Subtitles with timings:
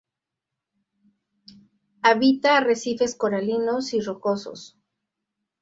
[2.01, 4.75] Habita arrecifes coralinos y rocosos.